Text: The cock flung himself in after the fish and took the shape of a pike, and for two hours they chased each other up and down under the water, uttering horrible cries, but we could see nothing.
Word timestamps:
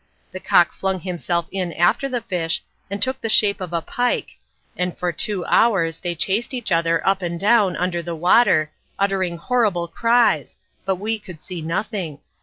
The 0.31 0.39
cock 0.39 0.73
flung 0.73 1.01
himself 1.01 1.45
in 1.51 1.73
after 1.73 2.09
the 2.09 2.21
fish 2.21 2.63
and 2.89 2.99
took 2.99 3.21
the 3.21 3.29
shape 3.29 3.61
of 3.61 3.71
a 3.71 3.83
pike, 3.83 4.39
and 4.75 4.97
for 4.97 5.11
two 5.11 5.45
hours 5.45 5.99
they 5.99 6.15
chased 6.15 6.55
each 6.55 6.71
other 6.71 7.05
up 7.07 7.21
and 7.21 7.39
down 7.39 7.75
under 7.75 8.01
the 8.01 8.15
water, 8.15 8.71
uttering 8.97 9.37
horrible 9.37 9.87
cries, 9.87 10.57
but 10.85 10.95
we 10.95 11.19
could 11.19 11.39
see 11.39 11.61
nothing. 11.61 12.17